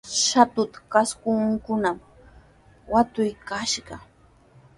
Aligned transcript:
Shatuta 0.23 0.79
kastankunami 0.91 2.03
watukayashqa. 2.91 3.95